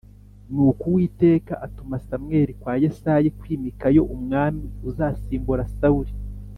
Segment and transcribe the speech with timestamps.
[0.51, 6.11] Nuko Uwiteka atuma samweli kwa yesayi kwimikayo umwami uzasimbura Sawuli